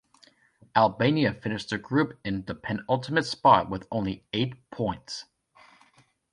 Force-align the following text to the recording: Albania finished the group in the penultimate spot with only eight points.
Albania 0.75 1.31
finished 1.31 1.69
the 1.69 1.77
group 1.77 2.19
in 2.25 2.43
the 2.45 2.55
penultimate 2.55 3.23
spot 3.23 3.69
with 3.69 3.87
only 3.91 4.25
eight 4.33 4.55
points. 4.71 5.25